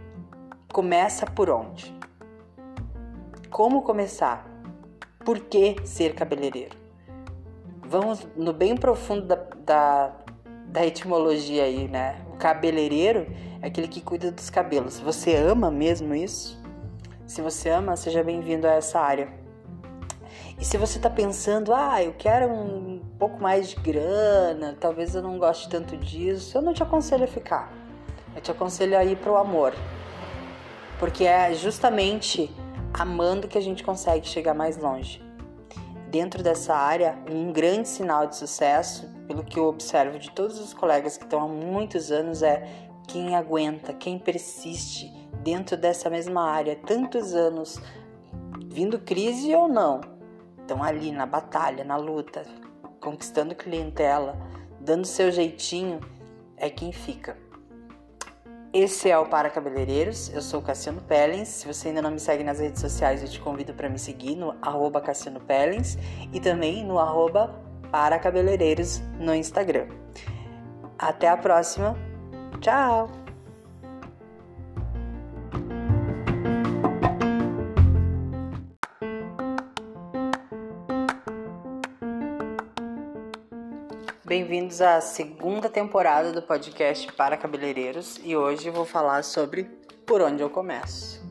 começa 0.73 1.27
por 1.27 1.51
onde? 1.51 1.95
Como 3.51 3.83
começar? 3.83 4.47
Por 5.25 5.41
que 5.41 5.77
ser 5.85 6.15
cabeleireiro? 6.15 6.77
Vamos 7.83 8.27
no 8.37 8.53
bem 8.53 8.77
profundo 8.77 9.27
da, 9.27 9.37
da, 9.37 10.13
da 10.67 10.87
etimologia 10.87 11.65
aí, 11.65 11.89
né? 11.89 12.25
O 12.33 12.37
cabeleireiro 12.37 13.27
é 13.61 13.67
aquele 13.67 13.89
que 13.89 14.01
cuida 14.01 14.31
dos 14.31 14.51
cabelos. 14.51 14.99
Você 15.01 15.35
ama 15.37 15.71
mesmo 15.71 16.15
isso? 16.15 16.64
Se 17.35 17.43
você 17.43 17.69
ama, 17.69 17.97
seja 17.97 18.23
bem-vindo 18.23 18.65
a 18.65 18.75
essa 18.75 19.01
área. 19.01 19.29
E 20.57 20.65
se 20.65 20.79
você 20.79 20.99
está 20.99 21.11
pensando, 21.11 21.75
ah, 21.75 22.01
eu 22.01 22.15
quero 22.17 22.49
um 22.49 23.03
pouco 23.19 23.43
mais 23.43 23.71
de 23.71 23.75
grana, 23.75 24.77
talvez 24.79 25.17
eu 25.17 25.21
não 25.21 25.37
goste 25.37 25.69
tanto 25.69 25.97
disso, 25.97 26.57
eu 26.57 26.63
não 26.63 26.73
te 26.73 26.85
aconselho 26.85 27.25
a 27.25 27.27
ficar. 27.27 27.73
Eu 28.37 28.41
te 28.41 28.53
aconselho 28.53 28.97
a 28.97 29.05
ir 29.05 29.17
para 29.17 29.33
o 29.33 29.37
amor. 29.37 29.75
Porque 31.01 31.25
é 31.25 31.53
justamente 31.55 32.55
amando 32.93 33.49
que 33.49 33.59
a 33.59 33.61
gente 33.61 33.83
consegue 33.83 34.29
chegar 34.29 34.55
mais 34.55 34.77
longe. 34.77 35.21
Dentro 36.13 36.41
dessa 36.41 36.77
área, 36.77 37.19
um 37.29 37.53
grande 37.53 37.89
sinal 37.89 38.29
de 38.29 38.37
sucesso, 38.37 39.13
pelo 39.27 39.43
que 39.43 39.59
eu 39.59 39.65
observo 39.65 40.21
de 40.21 40.31
todos 40.31 40.61
os 40.61 40.73
colegas 40.73 41.17
que 41.17 41.25
estão 41.25 41.43
há 41.43 41.49
muitos 41.49 42.13
anos, 42.13 42.45
é 42.45 42.65
quem 43.09 43.35
aguenta, 43.35 43.93
quem 43.93 44.21
persiste 44.21 45.24
dentro 45.45 45.77
dessa 45.77 46.09
mesma 46.09 46.51
área, 46.51 46.75
tantos 46.75 47.35
anos, 47.35 47.79
vindo 48.67 48.99
crise 48.99 49.55
ou 49.55 49.69
não, 49.69 50.01
estão 50.59 50.83
ali 50.83 51.13
na 51.13 51.27
batalha, 51.27 51.85
na 51.85 51.97
luta, 51.97 52.43
conquistando 53.01 53.55
clientela, 53.55 54.37
dando 54.81 55.05
seu 55.05 55.31
jeitinho, 55.31 56.01
é 56.57 56.71
quem 56.71 56.91
fica. 56.91 57.37
Esse 58.73 59.09
é 59.09 59.17
o 59.17 59.27
Para 59.27 59.51
Cabeleireiros, 59.51 60.35
eu 60.35 60.43
sou 60.43 60.61
Cassiano 60.61 61.01
Pellens. 61.01 61.47
Se 61.47 61.67
você 61.67 61.89
ainda 61.89 62.03
não 62.03 62.11
me 62.11 62.19
segue 62.19 62.43
nas 62.43 62.59
redes 62.59 62.81
sociais, 62.81 63.23
eu 63.23 63.29
te 63.29 63.39
convido 63.39 63.73
para 63.73 63.89
me 63.89 64.01
seguir 64.01 64.35
no 64.35 64.57
arroba 64.61 65.01
Cassiano 65.01 65.39
Pellens 65.39 65.97
e 66.33 66.41
também 66.41 66.85
no 66.85 66.99
arroba 66.99 67.55
Para 67.93 68.19
Cabeleireiros 68.19 69.01
no 69.21 69.33
Instagram. 69.33 69.87
Até 70.99 71.29
a 71.29 71.37
próxima! 71.37 71.97
Tchau! 72.61 73.24
Bem-vindos 84.37 84.81
à 84.81 85.01
segunda 85.01 85.71
temporada 85.71 86.33
do 86.33 86.43
podcast 86.43 87.13
para 87.13 87.37
cabeleireiros 87.37 88.19
e 88.21 88.35
hoje 88.35 88.69
vou 88.69 88.85
falar 88.85 89.23
sobre 89.23 89.63
por 90.05 90.21
onde 90.21 90.43
eu 90.43 90.51
começo. 90.51 91.25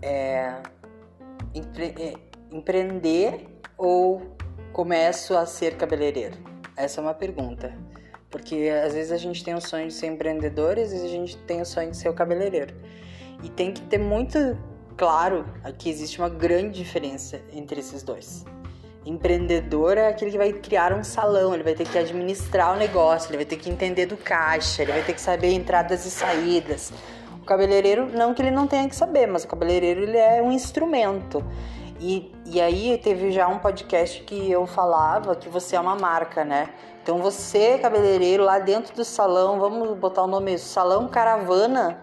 É, 0.00 0.54
empre, 1.52 1.92
é, 1.98 2.14
empreender 2.52 3.44
ou 3.76 4.22
começo 4.72 5.36
a 5.36 5.44
ser 5.46 5.76
cabeleireiro? 5.76 6.38
Essa 6.76 7.00
é 7.00 7.02
uma 7.02 7.12
pergunta. 7.12 7.76
Porque 8.30 8.70
às 8.86 8.94
vezes 8.94 9.10
a 9.10 9.16
gente 9.16 9.42
tem 9.42 9.54
o 9.54 9.60
sonho 9.60 9.88
de 9.88 9.94
ser 9.94 10.06
empreendedor 10.06 10.78
e 10.78 10.82
às 10.82 10.92
vezes 10.92 11.04
a 11.04 11.10
gente 11.10 11.36
tem 11.38 11.60
o 11.60 11.66
sonho 11.66 11.90
de 11.90 11.96
ser 11.96 12.08
o 12.08 12.14
cabeleireiro. 12.14 12.72
E 13.42 13.48
tem 13.48 13.72
que 13.72 13.80
ter 13.80 13.98
muito 13.98 14.38
claro 14.96 15.44
que 15.76 15.90
existe 15.90 16.20
uma 16.20 16.28
grande 16.28 16.78
diferença 16.78 17.40
entre 17.52 17.80
esses 17.80 18.04
dois. 18.04 18.44
Empreendedor 19.04 19.96
é 19.96 20.08
aquele 20.08 20.30
que 20.30 20.36
vai 20.36 20.52
criar 20.52 20.92
um 20.92 21.02
salão, 21.02 21.54
ele 21.54 21.62
vai 21.62 21.74
ter 21.74 21.88
que 21.88 21.96
administrar 21.96 22.74
o 22.74 22.76
negócio, 22.76 23.30
ele 23.30 23.38
vai 23.38 23.46
ter 23.46 23.56
que 23.56 23.70
entender 23.70 24.06
do 24.06 24.16
caixa, 24.16 24.82
ele 24.82 24.92
vai 24.92 25.02
ter 25.02 25.14
que 25.14 25.20
saber 25.20 25.52
entradas 25.52 26.04
e 26.04 26.10
saídas. 26.10 26.92
O 27.40 27.44
cabeleireiro, 27.44 28.06
não 28.06 28.34
que 28.34 28.42
ele 28.42 28.50
não 28.50 28.66
tenha 28.66 28.86
que 28.88 28.94
saber, 28.94 29.26
mas 29.26 29.44
o 29.44 29.48
cabeleireiro 29.48 30.02
ele 30.02 30.18
é 30.18 30.42
um 30.42 30.52
instrumento. 30.52 31.42
E, 31.98 32.30
e 32.46 32.60
aí 32.60 32.98
teve 32.98 33.30
já 33.30 33.48
um 33.48 33.58
podcast 33.58 34.22
que 34.22 34.50
eu 34.50 34.66
falava 34.66 35.34
que 35.34 35.48
você 35.48 35.76
é 35.76 35.80
uma 35.80 35.96
marca, 35.96 36.44
né? 36.44 36.68
Então 37.02 37.18
você, 37.18 37.78
cabeleireiro, 37.78 38.44
lá 38.44 38.58
dentro 38.58 38.94
do 38.94 39.04
salão, 39.04 39.58
vamos 39.58 39.96
botar 39.98 40.22
o 40.22 40.26
nome 40.26 40.58
Salão 40.58 41.08
Caravana, 41.08 42.02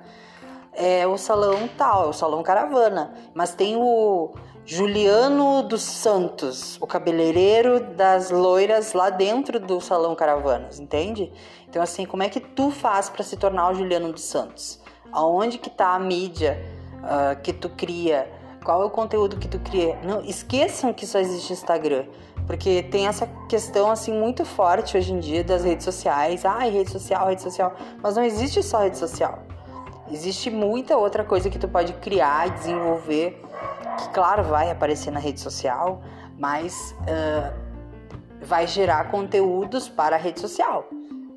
é 0.73 1.05
o 1.07 1.17
salão 1.17 1.67
tal, 1.77 2.05
é 2.05 2.07
o 2.07 2.13
salão 2.13 2.43
Caravana. 2.43 3.13
Mas 3.33 3.53
tem 3.53 3.75
o 3.75 4.33
Juliano 4.69 5.63
dos 5.63 5.81
Santos, 5.81 6.77
o 6.81 6.85
cabeleireiro 6.85 7.79
das 7.79 8.29
loiras 8.29 8.91
lá 8.91 9.09
dentro 9.09 9.61
do 9.61 9.79
salão 9.79 10.13
Caravanas, 10.13 10.77
entende? 10.77 11.31
Então 11.69 11.81
assim, 11.81 12.05
como 12.05 12.21
é 12.21 12.27
que 12.27 12.41
tu 12.41 12.69
faz 12.69 13.09
para 13.09 13.23
se 13.23 13.37
tornar 13.37 13.71
o 13.71 13.75
Juliano 13.75 14.11
dos 14.11 14.23
Santos? 14.23 14.77
Aonde 15.09 15.57
que 15.57 15.69
tá 15.69 15.95
a 15.95 15.99
mídia 15.99 16.61
uh, 16.95 17.41
que 17.41 17.53
tu 17.53 17.69
cria? 17.69 18.29
Qual 18.61 18.81
é 18.81 18.85
o 18.85 18.89
conteúdo 18.89 19.37
que 19.37 19.47
tu 19.47 19.57
cria? 19.57 19.97
Não 20.03 20.19
esqueçam 20.19 20.91
que 20.91 21.07
só 21.07 21.17
existe 21.19 21.53
Instagram. 21.53 22.03
Porque 22.45 22.83
tem 22.83 23.07
essa 23.07 23.25
questão 23.47 23.89
assim 23.89 24.11
muito 24.11 24.43
forte 24.43 24.97
hoje 24.97 25.13
em 25.13 25.19
dia 25.19 25.45
das 25.45 25.63
redes 25.63 25.85
sociais. 25.85 26.43
Ai, 26.43 26.69
rede 26.69 26.91
social, 26.91 27.29
rede 27.29 27.41
social. 27.41 27.73
Mas 28.03 28.17
não 28.17 28.23
existe 28.23 28.61
só 28.61 28.79
rede 28.79 28.97
social. 28.97 29.47
Existe 30.11 30.49
muita 30.49 30.97
outra 30.97 31.23
coisa 31.23 31.49
que 31.49 31.59
tu 31.59 31.67
pode 31.67 31.93
criar 31.93 32.47
e 32.47 32.51
desenvolver, 32.51 33.41
que 33.97 34.09
claro 34.09 34.43
vai 34.43 34.69
aparecer 34.71 35.11
na 35.11 35.19
rede 35.19 35.39
social, 35.39 36.01
mas 36.37 36.95
uh, 37.01 37.53
vai 38.41 38.67
gerar 38.67 39.09
conteúdos 39.09 39.89
para 39.89 40.15
a 40.15 40.19
rede 40.19 40.39
social. 40.39 40.87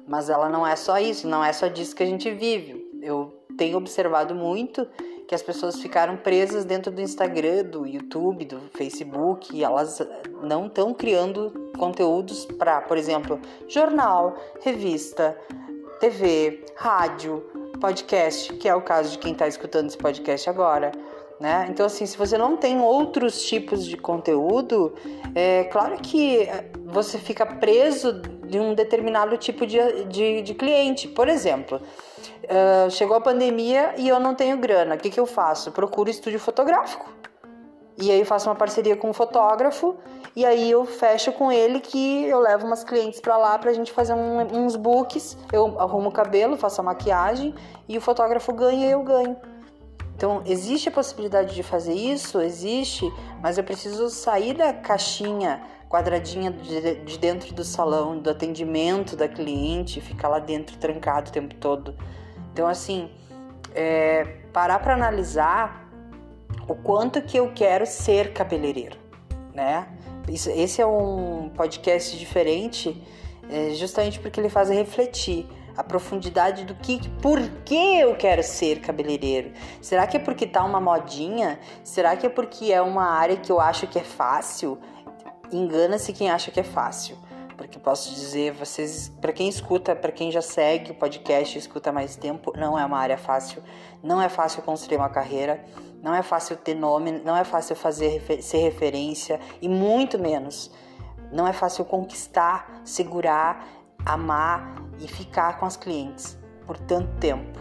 Mas 0.07 0.29
ela 0.29 0.49
não 0.49 0.67
é 0.67 0.77
só 0.77 0.99
isso, 0.99 1.29
não 1.29 1.45
é 1.45 1.53
só 1.53 1.69
disso 1.69 1.95
que 1.95 2.03
a 2.03 2.07
gente 2.07 2.31
vive. 2.33 2.89
Eu 3.03 3.33
tenho 3.57 3.79
observado 3.79 4.35
muito 4.35 4.87
que 5.29 5.35
as 5.35 5.43
pessoas 5.43 5.81
ficaram 5.81 6.17
presas 6.17 6.65
dentro 6.65 6.91
do 6.91 7.01
Instagram, 7.01 7.63
do 7.63 7.87
YouTube, 7.87 8.45
do 8.45 8.59
Facebook, 8.75 9.57
e 9.57 9.63
elas 9.63 10.03
não 10.43 10.67
estão 10.67 10.93
criando 10.93 11.71
conteúdos 11.79 12.45
para, 12.47 12.81
por 12.81 12.99
exemplo, 12.99 13.41
jornal, 13.69 14.37
revista, 14.61 15.39
TV, 16.01 16.65
rádio, 16.77 17.45
podcast, 17.81 18.53
que 18.55 18.69
é 18.69 18.75
o 18.75 18.83
caso 18.83 19.13
de 19.13 19.19
quem 19.19 19.33
está 19.33 19.47
escutando 19.47 19.87
esse 19.87 19.99
podcast 19.99 20.51
agora. 20.51 20.91
Né? 21.41 21.69
Então, 21.71 21.87
assim, 21.87 22.05
se 22.05 22.19
você 22.19 22.37
não 22.37 22.55
tem 22.55 22.83
outros 22.83 23.43
tipos 23.47 23.87
de 23.87 23.97
conteúdo, 23.97 24.95
é 25.35 25.65
claro 25.65 25.97
que 25.97 26.47
você 26.85 27.17
fica 27.17 27.47
preso 27.47 28.21
de 28.21 28.61
um 28.61 28.75
determinado 28.75 29.39
tipo 29.39 29.67
de, 29.67 30.05
de, 30.05 30.43
de 30.43 30.55
cliente. 30.55 31.09
Por 31.09 31.29
exemplo, 31.29 31.81
uh, 32.45 32.91
chegou 32.91 33.17
a 33.17 33.23
pandemia 33.23 33.95
e 33.97 34.07
eu 34.07 34.21
não 34.21 34.35
tenho 34.35 34.59
grana. 34.59 34.97
O 34.97 34.99
que, 34.99 35.09
que 35.09 35.19
eu 35.19 35.25
faço? 35.25 35.73
Procuro 35.73 36.11
estúdio 36.11 36.39
fotográfico. 36.39 37.11
E 37.97 38.11
aí 38.11 38.23
faço 38.23 38.51
uma 38.51 38.55
parceria 38.55 38.95
com 38.95 39.09
um 39.09 39.13
fotógrafo 39.15 39.97
e 40.37 40.45
aí 40.45 40.71
eu 40.71 40.85
fecho 40.85 41.33
com 41.33 41.51
ele 41.51 41.81
que 41.81 42.25
eu 42.27 42.39
levo 42.39 42.67
umas 42.67 42.85
clientes 42.85 43.21
para 43.21 43.37
lá 43.37 43.59
pra 43.59 43.73
gente 43.73 43.93
fazer 43.93 44.15
um, 44.15 44.65
uns 44.65 44.77
books, 44.77 45.37
eu 45.53 45.79
arrumo 45.79 46.09
o 46.09 46.13
cabelo, 46.13 46.57
faço 46.57 46.81
a 46.81 46.85
maquiagem 46.85 47.55
e 47.89 47.99
o 47.99 48.01
fotógrafo 48.01 48.53
ganha 48.53 48.87
e 48.87 48.91
eu 48.91 49.03
ganho. 49.03 49.37
Então, 50.21 50.43
existe 50.45 50.87
a 50.87 50.93
possibilidade 50.93 51.55
de 51.55 51.63
fazer 51.63 51.95
isso? 51.95 52.43
Existe, 52.43 53.11
mas 53.41 53.57
eu 53.57 53.65
preciso 53.65 54.11
sair 54.11 54.53
da 54.53 54.71
caixinha 54.71 55.63
quadradinha 55.89 56.51
de 56.51 57.19
dentro 57.19 57.55
do 57.55 57.65
salão, 57.65 58.19
do 58.19 58.29
atendimento 58.29 59.17
da 59.17 59.27
cliente, 59.27 59.99
ficar 59.99 60.29
lá 60.29 60.39
dentro 60.39 60.77
trancado 60.77 61.31
o 61.31 61.33
tempo 61.33 61.55
todo. 61.55 61.97
Então, 62.53 62.67
assim, 62.67 63.11
é, 63.75 64.25
parar 64.53 64.81
para 64.81 64.93
analisar 64.93 65.89
o 66.69 66.75
quanto 66.75 67.23
que 67.23 67.39
eu 67.39 67.55
quero 67.55 67.87
ser 67.87 68.35
cabeleireiro, 68.35 68.99
né? 69.55 69.89
Esse 70.29 70.83
é 70.83 70.87
um 70.87 71.49
podcast 71.57 72.19
diferente, 72.19 73.03
é, 73.49 73.71
justamente 73.71 74.21
porque 74.21 74.39
ele 74.39 74.51
faz 74.51 74.69
refletir 74.69 75.49
a 75.81 75.85
profundidade 75.85 76.65
do 76.65 76.75
que, 76.75 77.09
por 77.23 77.41
que 77.65 77.99
eu 77.99 78.15
quero 78.15 78.43
ser 78.43 78.81
cabeleireiro. 78.81 79.53
Será 79.81 80.07
que 80.07 80.19
é 80.19 80.21
porque 80.21 80.47
tá 80.47 80.63
uma 80.63 80.79
modinha? 80.79 81.59
Será 81.83 82.15
que 82.17 82.27
é 82.27 82.29
porque 82.29 82.71
é 82.71 82.83
uma 82.83 83.05
área 83.05 83.37
que 83.37 83.51
eu 83.51 83.59
acho 83.59 83.87
que 83.87 83.99
é 83.99 84.05
fácil? 84.05 84.79
Engana-se 85.51 86.13
quem 86.13 86.31
acha 86.31 86.51
que 86.51 86.61
é 86.61 86.65
fácil 86.65 87.19
porque 87.57 87.79
posso 87.79 88.15
dizer, 88.15 88.53
vocês, 88.53 89.11
para 89.21 89.35
quem 89.35 89.47
escuta, 89.47 89.95
para 89.95 90.11
quem 90.11 90.31
já 90.31 90.41
segue 90.41 90.93
o 90.93 90.95
podcast, 90.95 91.59
escuta 91.59 91.93
mais 91.93 92.17
tempo, 92.17 92.55
não 92.57 92.79
é 92.79 92.83
uma 92.87 92.97
área 92.97 93.19
fácil, 93.19 93.63
não 94.03 94.21
é 94.21 94.31
fácil 94.31 94.63
construir 94.63 94.97
uma 94.97 95.11
carreira, 95.11 95.63
não 96.03 96.15
é 96.15 96.23
fácil 96.23 96.57
ter 96.57 96.75
nome, 96.75 97.21
não 97.23 97.37
é 97.37 97.45
fácil 97.45 97.77
fazer 97.77 98.23
ser 98.41 98.63
referência 98.63 99.39
e 99.61 99.69
muito 99.69 100.19
menos 100.19 100.71
não 101.31 101.47
é 101.47 101.53
fácil 101.53 101.85
conquistar, 101.85 102.81
segurar, 102.85 103.67
amar 104.05 104.75
e 104.99 105.09
ficar 105.09 105.59
com 105.59 105.67
as 105.67 105.77
clientes 105.77 106.39
por 106.67 106.79
tanto 106.79 107.09
tempo. 107.19 107.59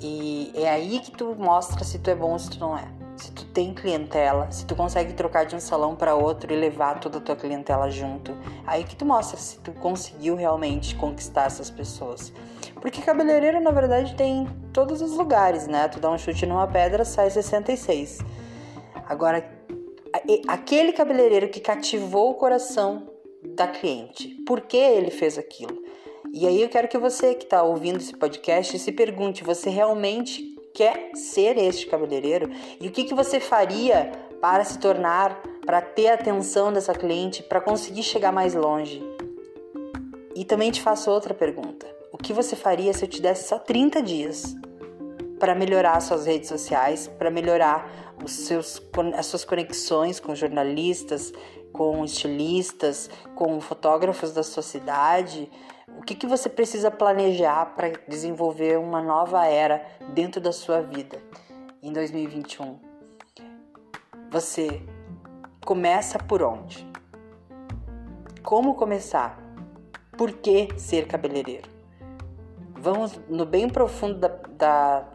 E 0.00 0.50
é 0.54 0.70
aí 0.70 1.00
que 1.00 1.10
tu 1.10 1.34
mostra 1.38 1.84
se 1.84 1.98
tu 1.98 2.08
é 2.10 2.14
bom 2.14 2.32
ou 2.32 2.38
se 2.38 2.50
tu 2.50 2.58
não 2.58 2.76
é. 2.76 2.88
Se 3.16 3.30
tu 3.32 3.44
tem 3.44 3.74
clientela, 3.74 4.50
se 4.50 4.64
tu 4.64 4.74
consegue 4.74 5.12
trocar 5.12 5.44
de 5.44 5.54
um 5.54 5.60
salão 5.60 5.94
para 5.94 6.14
outro 6.14 6.50
e 6.50 6.56
levar 6.56 6.98
toda 7.00 7.18
a 7.18 7.20
tua 7.20 7.36
clientela 7.36 7.90
junto, 7.90 8.34
aí 8.66 8.82
que 8.82 8.96
tu 8.96 9.04
mostra 9.04 9.36
se 9.36 9.58
tu 9.58 9.72
conseguiu 9.72 10.34
realmente 10.34 10.96
conquistar 10.96 11.44
essas 11.44 11.68
pessoas. 11.68 12.32
Porque 12.80 13.02
cabeleireiro, 13.02 13.60
na 13.60 13.70
verdade, 13.72 14.14
tem 14.14 14.44
em 14.44 14.46
todos 14.72 15.02
os 15.02 15.12
lugares, 15.12 15.66
né? 15.66 15.86
Tu 15.88 16.00
dá 16.00 16.10
um 16.10 16.16
chute 16.16 16.46
numa 16.46 16.66
pedra, 16.66 17.04
sai 17.04 17.28
66. 17.28 18.20
Agora, 19.06 19.44
aquele 20.48 20.92
cabeleireiro 20.92 21.48
que 21.50 21.60
cativou 21.60 22.30
o 22.30 22.34
coração 22.34 23.06
da 23.42 23.66
cliente, 23.66 24.28
por 24.46 24.62
que 24.62 24.76
ele 24.76 25.10
fez 25.10 25.38
aquilo? 25.38 25.82
E 26.32 26.46
aí 26.46 26.62
eu 26.62 26.68
quero 26.68 26.88
que 26.88 26.98
você 26.98 27.34
que 27.34 27.44
está 27.44 27.62
ouvindo 27.62 27.98
esse 27.98 28.16
podcast 28.16 28.78
se 28.78 28.92
pergunte: 28.92 29.42
você 29.42 29.68
realmente 29.68 30.56
quer 30.74 31.10
ser 31.14 31.58
este 31.58 31.86
cabeleireiro? 31.86 32.50
E 32.80 32.86
o 32.88 32.90
que, 32.90 33.04
que 33.04 33.14
você 33.14 33.40
faria 33.40 34.12
para 34.40 34.64
se 34.64 34.78
tornar, 34.78 35.42
para 35.66 35.80
ter 35.80 36.08
a 36.08 36.14
atenção 36.14 36.72
dessa 36.72 36.94
cliente, 36.94 37.42
para 37.42 37.60
conseguir 37.60 38.02
chegar 38.02 38.32
mais 38.32 38.54
longe? 38.54 39.02
E 40.34 40.44
também 40.44 40.70
te 40.70 40.80
faço 40.80 41.10
outra 41.10 41.34
pergunta: 41.34 41.86
o 42.12 42.16
que 42.16 42.32
você 42.32 42.54
faria 42.54 42.92
se 42.92 43.04
eu 43.04 43.08
te 43.08 43.20
desse 43.20 43.48
só 43.48 43.58
30 43.58 44.02
dias 44.02 44.54
para 45.38 45.54
melhorar 45.54 46.00
suas 46.00 46.26
redes 46.26 46.48
sociais, 46.48 47.08
para 47.08 47.30
melhorar 47.30 48.14
os 48.22 48.32
seus, 48.32 48.80
as 49.16 49.26
suas 49.26 49.44
conexões 49.44 50.20
com 50.20 50.34
jornalistas, 50.34 51.32
com 51.72 52.04
estilistas, 52.04 53.10
com 53.34 53.60
fotógrafos 53.60 54.32
da 54.32 54.42
sua 54.42 54.62
cidade? 54.62 55.50
O 55.98 56.02
que, 56.02 56.14
que 56.14 56.26
você 56.26 56.48
precisa 56.48 56.90
planejar 56.90 57.74
para 57.74 57.90
desenvolver 58.08 58.78
uma 58.78 59.02
nova 59.02 59.46
era 59.46 59.84
dentro 60.14 60.40
da 60.40 60.52
sua 60.52 60.80
vida 60.80 61.22
em 61.82 61.92
2021? 61.92 62.78
Você 64.30 64.82
começa 65.64 66.18
por 66.18 66.42
onde? 66.42 66.86
Como 68.42 68.74
começar? 68.74 69.38
Por 70.16 70.32
que 70.32 70.68
ser 70.76 71.06
cabeleireiro? 71.06 71.68
Vamos 72.74 73.20
no 73.28 73.44
bem 73.44 73.68
profundo 73.68 74.18
da, 74.18 74.28
da, 74.28 75.08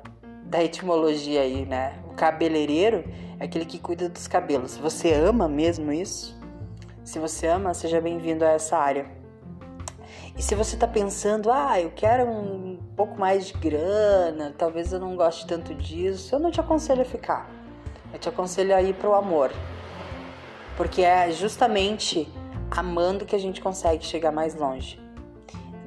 da 0.44 0.64
etimologia 0.64 1.42
aí, 1.42 1.66
né? 1.66 2.00
O 2.08 2.14
cabeleireiro 2.14 3.04
é 3.40 3.46
aquele 3.46 3.66
que 3.66 3.80
cuida 3.80 4.08
dos 4.08 4.28
cabelos. 4.28 4.78
Você 4.78 5.14
ama 5.14 5.48
mesmo 5.48 5.92
isso? 5.92 6.40
Se 7.06 7.20
você 7.20 7.46
ama, 7.46 7.72
seja 7.76 8.02
bem-vindo 8.02 8.44
a 8.44 8.50
essa 8.50 8.76
área. 8.76 9.06
E 10.36 10.42
se 10.42 10.56
você 10.56 10.74
está 10.74 10.88
pensando, 10.88 11.52
ah, 11.52 11.80
eu 11.80 11.92
quero 11.92 12.28
um 12.28 12.80
pouco 12.96 13.20
mais 13.20 13.46
de 13.46 13.54
grana, 13.54 14.56
talvez 14.58 14.92
eu 14.92 15.00
não 15.00 15.16
goste 15.16 15.46
tanto 15.46 15.76
disso, 15.76 16.34
eu 16.34 16.40
não 16.40 16.50
te 16.50 16.60
aconselho 16.60 17.04
a 17.04 17.06
ficar. 17.06 17.48
Eu 18.12 18.18
te 18.18 18.28
aconselho 18.28 18.76
a 18.76 18.82
ir 18.82 18.96
para 18.96 19.08
o 19.08 19.14
amor. 19.14 19.52
Porque 20.76 21.04
é 21.04 21.30
justamente 21.30 22.28
amando 22.72 23.24
que 23.24 23.36
a 23.36 23.40
gente 23.40 23.62
consegue 23.62 24.04
chegar 24.04 24.32
mais 24.32 24.56
longe. 24.56 25.00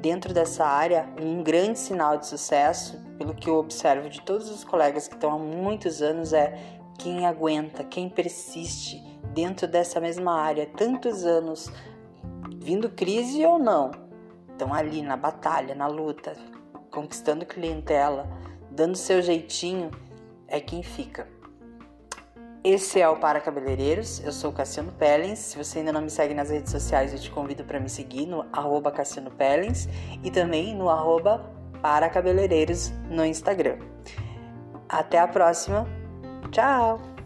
Dentro 0.00 0.32
dessa 0.32 0.64
área, 0.64 1.08
um 1.20 1.42
grande 1.42 1.80
sinal 1.80 2.16
de 2.16 2.28
sucesso, 2.28 2.96
pelo 3.18 3.34
que 3.34 3.50
eu 3.50 3.56
observo 3.56 4.08
de 4.08 4.20
todos 4.20 4.48
os 4.52 4.62
colegas 4.62 5.08
que 5.08 5.14
estão 5.14 5.32
há 5.32 5.38
muitos 5.38 6.00
anos, 6.00 6.32
é 6.32 6.56
quem 6.96 7.26
aguenta, 7.26 7.82
quem 7.82 8.08
persiste 8.08 9.07
dentro 9.38 9.68
dessa 9.68 10.00
mesma 10.00 10.32
área, 10.32 10.66
tantos 10.66 11.24
anos, 11.24 11.70
vindo 12.56 12.90
crise 12.90 13.46
ou 13.46 13.56
não, 13.56 13.92
estão 14.50 14.74
ali 14.74 15.00
na 15.00 15.16
batalha, 15.16 15.76
na 15.76 15.86
luta, 15.86 16.32
conquistando 16.90 17.46
clientela, 17.46 18.28
dando 18.68 18.96
seu 18.96 19.22
jeitinho, 19.22 19.92
é 20.48 20.58
quem 20.58 20.82
fica. 20.82 21.28
Esse 22.64 23.00
é 23.00 23.08
o 23.08 23.16
Para 23.20 23.40
Cabeleireiros, 23.40 24.20
eu 24.24 24.32
sou 24.32 24.52
Cassiano 24.52 24.90
Pellens. 24.90 25.38
Se 25.38 25.56
você 25.56 25.78
ainda 25.78 25.92
não 25.92 26.02
me 26.02 26.10
segue 26.10 26.34
nas 26.34 26.50
redes 26.50 26.72
sociais, 26.72 27.12
eu 27.12 27.20
te 27.20 27.30
convido 27.30 27.62
para 27.62 27.78
me 27.78 27.88
seguir 27.88 28.26
no 28.26 28.44
arroba 28.52 28.90
Cassiano 28.90 29.30
Pellens 29.30 29.88
e 30.24 30.32
também 30.32 30.74
no 30.74 30.90
arroba 30.90 31.48
Para 31.80 32.10
Cabeleireiros 32.10 32.90
no 33.08 33.24
Instagram. 33.24 33.78
Até 34.88 35.20
a 35.20 35.28
próxima, 35.28 35.86
tchau! 36.50 37.17